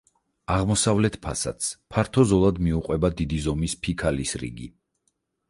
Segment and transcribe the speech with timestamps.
[0.51, 1.67] აღმოსავლეთ ფასადს
[1.97, 4.73] ფართო ზოლად მიუყვება დიდი ზომის ფიქალის რიგი.